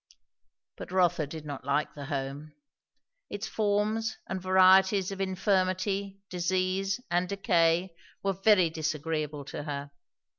[0.77, 2.53] But Rotha did not like the Home.
[3.29, 7.93] Its forms and varieties of infirmity, disease, and decay,
[8.23, 9.91] were very disagreeable to her.